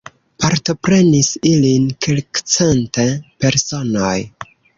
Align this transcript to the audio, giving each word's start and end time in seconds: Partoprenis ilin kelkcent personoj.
Partoprenis 0.43 1.29
ilin 1.49 1.85
kelkcent 2.07 3.01
personoj. 3.45 4.17